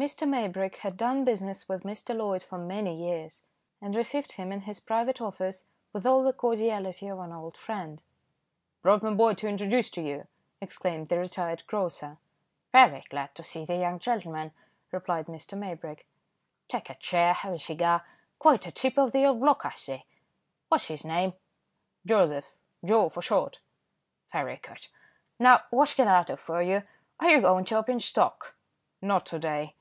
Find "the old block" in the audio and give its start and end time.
19.12-19.66